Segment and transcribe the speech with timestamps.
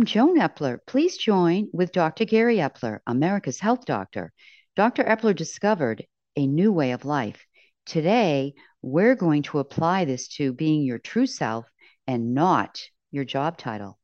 [0.00, 0.78] I'm Joan Epler.
[0.86, 2.24] Please join with Dr.
[2.24, 4.32] Gary Epler, America's health doctor.
[4.74, 5.04] Dr.
[5.04, 6.06] Epler discovered
[6.36, 7.44] a new way of life.
[7.84, 11.66] Today, we're going to apply this to being your true self
[12.06, 12.80] and not
[13.10, 13.98] your job title.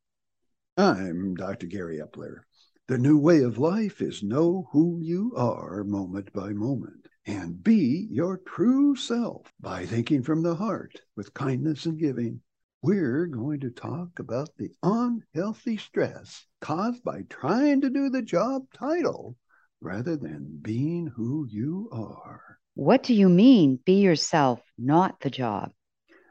[0.77, 1.65] I'm Dr.
[1.65, 2.41] Gary Epler.
[2.87, 8.07] The new way of life is know who you are moment by moment and be
[8.11, 12.41] your true self by thinking from the heart with kindness and giving.
[12.83, 18.71] We're going to talk about the unhealthy stress caused by trying to do the job
[18.71, 19.35] title
[19.81, 22.59] rather than being who you are.
[22.75, 25.71] What do you mean, be yourself, not the job?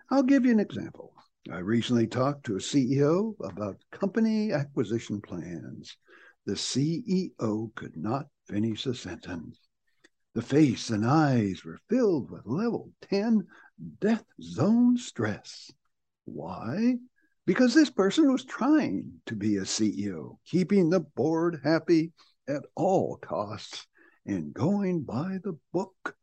[0.08, 1.14] I'll give you an example.
[1.50, 5.96] I recently talked to a CEO about company acquisition plans.
[6.44, 9.58] The CEO could not finish a sentence.
[10.34, 13.48] The face and eyes were filled with level 10
[14.00, 15.72] death zone stress.
[16.26, 16.96] Why?
[17.46, 22.12] Because this person was trying to be a CEO, keeping the board happy
[22.48, 23.86] at all costs
[24.26, 26.16] and going by the book.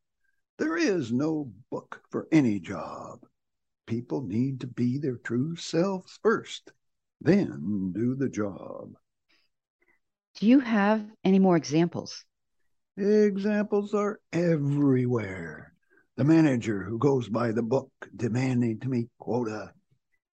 [0.59, 3.25] There is no book for any job.
[3.87, 6.71] People need to be their true selves first,
[7.21, 8.93] then do the job.
[10.35, 12.25] Do you have any more examples?
[12.97, 15.73] Examples are everywhere.
[16.17, 19.71] The manager who goes by the book demanding to meet quota.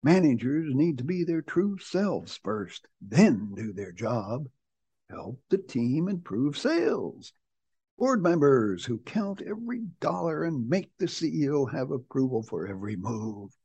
[0.05, 4.51] Managers need to be their true selves first, then do their job.
[5.09, 7.33] Help the team improve sales.
[7.97, 13.57] Board members who count every dollar and make the CEO have approval for every move.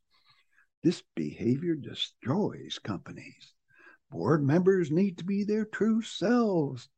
[0.82, 3.52] This behavior destroys companies.
[4.10, 6.88] Board members need to be their true selves,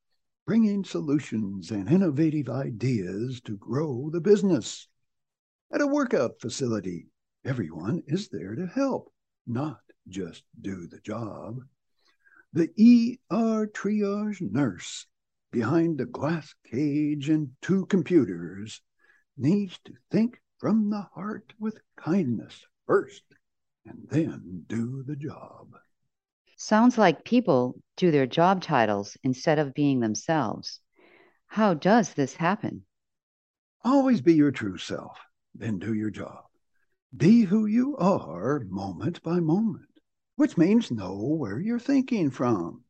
[0.46, 4.86] bringing solutions and innovative ideas to grow the business.
[5.72, 7.08] At a workout facility,
[7.44, 9.11] everyone is there to help,
[9.46, 11.60] not just do the job.
[12.52, 12.68] The
[13.30, 15.06] ER triage nurse
[15.50, 18.80] behind a glass cage and two computers
[19.36, 23.22] needs to think from the heart with kindness first
[23.86, 25.68] and then do the job.
[26.56, 30.80] Sounds like people do their job titles instead of being themselves.
[31.46, 32.84] How does this happen?
[33.84, 35.18] Always be your true self,
[35.54, 36.44] then do your job.
[37.14, 40.00] Be who you are moment by moment,
[40.36, 42.84] which means know where you're thinking from.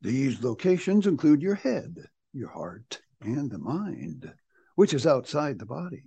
[0.00, 1.96] These locations include your head,
[2.32, 4.32] your heart, and the mind,
[4.76, 6.04] which is outside the body.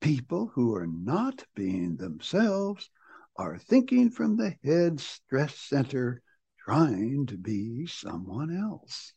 [0.00, 2.88] People who are not being themselves
[3.34, 6.22] are thinking from the head stress center,
[6.64, 9.14] trying to be someone else.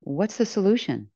[0.00, 1.10] What's the solution?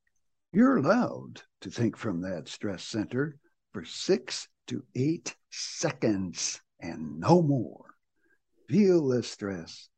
[0.50, 3.36] You're allowed to think from that stress center
[3.72, 7.84] for six to eight seconds and no more.
[8.68, 9.88] Feel the stress,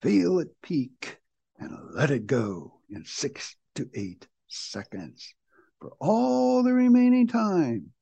[0.00, 1.18] feel it peak,
[1.58, 5.34] and let it go in six to eight seconds.
[5.80, 7.92] For all the remaining time,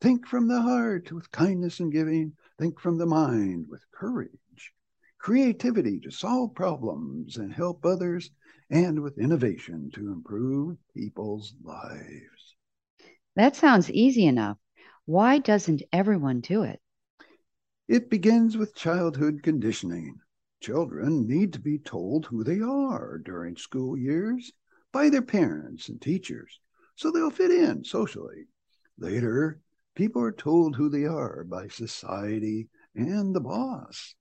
[0.00, 4.72] think from the heart with kindness and giving Think from the mind with courage,
[5.18, 8.30] creativity to solve problems and help others,
[8.70, 12.56] and with innovation to improve people's lives.
[13.34, 14.56] That sounds easy enough.
[15.06, 16.80] Why doesn't everyone do it?
[17.88, 20.18] It begins with childhood conditioning.
[20.60, 24.52] Children need to be told who they are during school years
[24.92, 26.60] by their parents and teachers
[26.94, 28.46] so they'll fit in socially.
[28.98, 29.60] Later,
[29.96, 34.14] People are told who they are by society and the boss.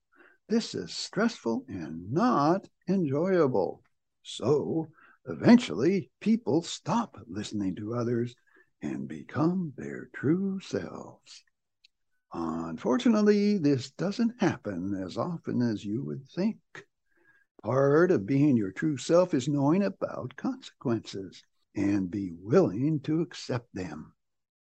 [0.47, 3.83] This is stressful and not enjoyable.
[4.23, 4.87] So
[5.25, 8.35] eventually, people stop listening to others
[8.81, 11.43] and become their true selves.
[12.33, 16.57] Unfortunately, this doesn't happen as often as you would think.
[17.63, 21.43] Part of being your true self is knowing about consequences
[21.75, 24.13] and be willing to accept them.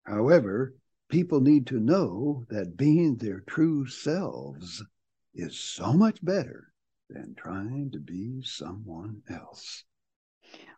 [0.04, 0.74] However,
[1.09, 4.83] people need to know that being their true selves
[5.34, 6.72] is so much better
[7.09, 9.84] than trying to be someone else.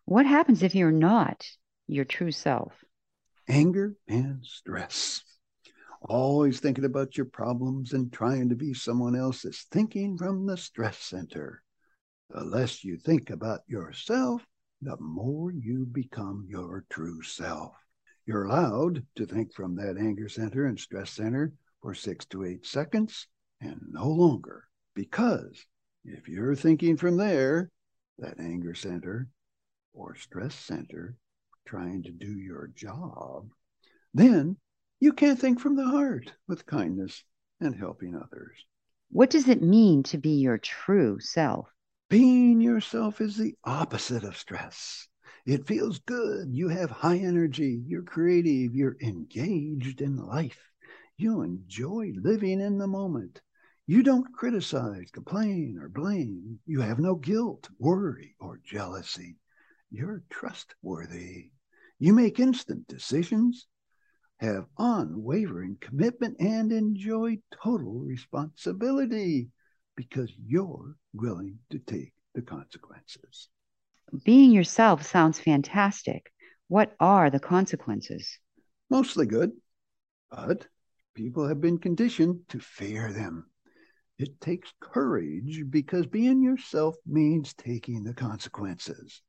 [0.05, 1.47] What happens if you're not
[1.87, 2.85] your true self?
[3.53, 5.23] Anger and stress.
[6.01, 10.57] Always thinking about your problems and trying to be someone else is thinking from the
[10.57, 11.63] stress center.
[12.31, 14.47] The less you think about yourself,
[14.81, 17.75] the more you become your true self.
[18.25, 21.53] You're allowed to think from that anger center and stress center
[21.83, 23.27] for six to eight seconds
[23.61, 24.65] and no longer.
[24.95, 25.67] Because
[26.07, 27.71] if you're thinking from there,
[28.19, 29.29] that anger center
[29.93, 31.19] or stress center,
[31.65, 33.49] trying to do your job,
[34.15, 34.57] then
[35.01, 37.25] you can't think from the heart with kindness
[37.61, 38.65] and helping others.
[39.11, 41.69] What does it mean to be your true self?
[42.09, 45.09] Being yourself is the opposite of stress.
[45.45, 46.49] It feels good.
[46.51, 47.83] You have high energy.
[47.87, 48.75] You're creative.
[48.75, 50.71] You're engaged in life.
[51.17, 53.41] You enjoy living in the moment.
[53.87, 56.61] You don't criticize, complain, or blame.
[56.65, 59.37] You have no guilt, worry, or jealousy.
[59.95, 61.51] You're trustworthy.
[61.99, 63.67] You make instant decisions,
[64.41, 69.51] have unwavering commitment, and enjoy total responsibility
[69.95, 73.51] because you're willing to take the consequences.
[74.25, 76.33] Being yourself sounds fantastic.
[76.69, 78.39] What are the consequences?
[78.89, 79.53] Mostly good,
[80.31, 80.67] but
[81.15, 83.51] people have been conditioned to fear them.
[84.19, 89.21] It takes courage because being yourself means taking the consequences.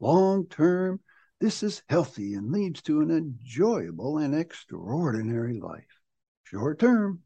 [0.00, 1.00] Long term,
[1.40, 6.00] this is healthy and leads to an enjoyable and extraordinary life.
[6.44, 7.22] Short term,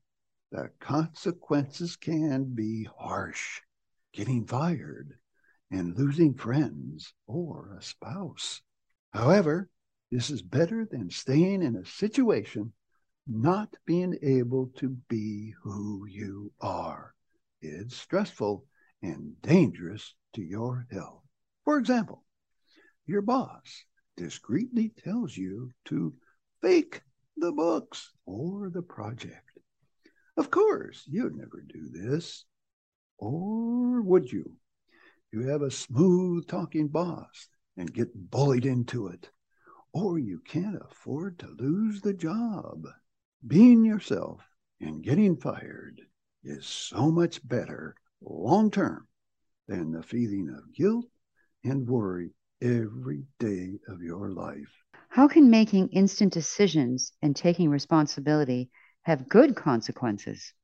[0.50, 3.60] the consequences can be harsh,
[4.12, 5.19] getting fired
[5.70, 8.62] and losing friends or a spouse.
[9.12, 9.68] However,
[10.10, 12.72] this is better than staying in a situation
[13.26, 17.14] not being able to be who you are.
[17.60, 18.64] It's stressful
[19.02, 21.22] and dangerous to your health.
[21.64, 22.25] For example,
[23.06, 23.84] your boss
[24.16, 26.14] discreetly tells you to
[26.60, 27.02] fake
[27.37, 29.58] the books or the project.
[30.37, 32.44] Of course, you'd never do this.
[33.19, 34.56] Or would you?
[35.32, 39.31] You have a smooth talking boss and get bullied into it.
[39.93, 42.87] Or you can't afford to lose the job.
[43.46, 44.40] Being yourself
[44.81, 46.00] and getting fired
[46.44, 49.06] is so much better long term
[49.69, 51.06] than the feeling of guilt
[51.64, 52.31] and worry
[52.62, 54.73] every day of your life.
[55.09, 58.70] How can making instant decisions and taking responsibility
[59.03, 60.55] have good consequences.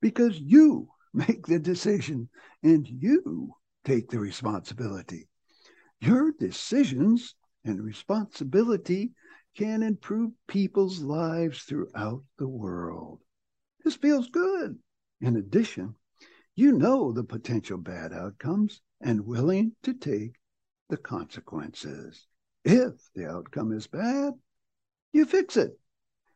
[0.00, 2.28] Because you make the decision
[2.62, 3.54] and you
[3.84, 5.28] take the responsibility.
[6.00, 7.34] Your decisions
[7.64, 9.12] and responsibility
[9.56, 13.20] can improve people's lives throughout the world.
[13.84, 14.78] This feels good.
[15.20, 15.94] In addition,
[16.54, 20.34] you know the potential bad outcomes and willing to take
[20.90, 22.26] the consequences.
[22.64, 24.34] If the outcome is bad,
[25.12, 25.78] you fix it.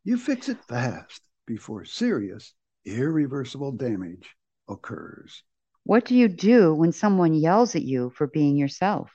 [0.05, 2.55] You fix it fast before serious,
[2.85, 4.35] irreversible damage
[4.69, 5.43] occurs.
[5.85, 9.11] What do you do when someone yells at you for being yourself?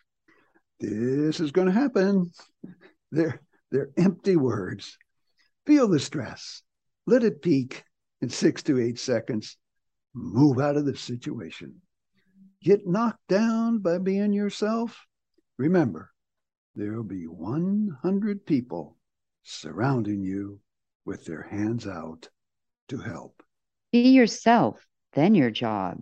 [0.80, 2.32] This is going to happen.
[3.12, 3.42] They're,
[3.72, 4.98] they're empty words.
[5.66, 6.62] Feel the stress.
[7.08, 7.84] Let it peak
[8.22, 9.58] in six to eight seconds.
[10.14, 11.82] Move out of the situation.
[12.62, 15.06] Get knocked down by being yourself.
[15.60, 16.14] Remember,
[16.74, 18.96] there'll be 100 people
[19.44, 20.62] surrounding you
[21.04, 22.30] with their hands out
[22.88, 23.44] to help.
[23.92, 26.02] Be yourself, then your job.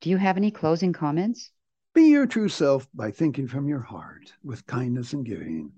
[0.00, 1.52] Do you have any closing comments?
[1.94, 5.70] Be your true self by thinking from your heart with kindness and giving,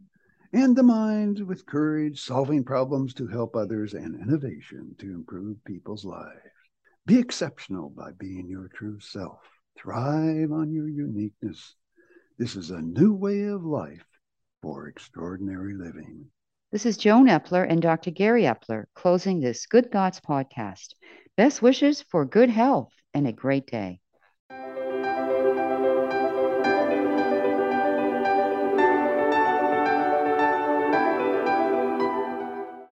[0.54, 6.06] and the mind with courage, solving problems to help others, and innovation to improve people's
[6.06, 6.40] lives.
[7.04, 9.42] Be exceptional by being your true self.
[9.76, 11.76] Thrive on your uniqueness.
[12.40, 14.06] This is a new way of life
[14.62, 16.24] for extraordinary living.
[16.72, 18.10] This is Joan Epler and Dr.
[18.10, 20.94] Gary Epler closing this Good Thoughts podcast.
[21.36, 24.00] Best wishes for good health and a great day.